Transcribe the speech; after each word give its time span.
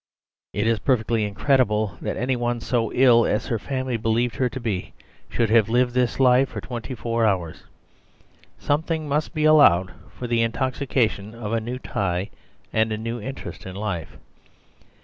It 0.51 0.65
is 0.65 0.79
perfectly 0.79 1.25
incredible 1.25 1.95
that 2.01 2.17
any 2.17 2.35
one 2.35 2.59
so 2.59 2.91
ill 2.91 3.23
as 3.23 3.45
her 3.45 3.59
family 3.59 3.97
believed 3.97 4.37
her 4.37 4.49
to 4.49 4.59
be 4.59 4.95
should 5.29 5.51
have 5.51 5.69
lived 5.69 5.93
this 5.93 6.19
life 6.19 6.49
for 6.49 6.59
twenty 6.59 6.95
four 6.95 7.23
hours. 7.23 7.65
Something 8.57 9.07
must 9.07 9.31
be 9.35 9.45
allowed 9.45 9.93
for 10.09 10.25
the 10.25 10.41
intoxication 10.41 11.35
of 11.35 11.53
a 11.53 11.61
new 11.61 11.77
tie 11.77 12.31
and 12.73 12.91
a 12.91 12.97
new 12.97 13.21
interest 13.21 13.67
in 13.67 13.75
life. 13.75 14.17